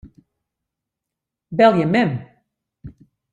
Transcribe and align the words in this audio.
Belje 1.51 1.85
mem. 1.85 2.11